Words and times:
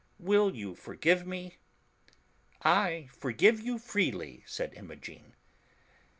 Will 0.17 0.55
you 0.55 0.73
forgive 0.73 1.27
me?" 1.27 1.57
1 2.63 3.09
forgive 3.09 3.59
you 3.59 3.77
freely," 3.77 4.43
said 4.47 4.73
Imogen. 4.73 5.35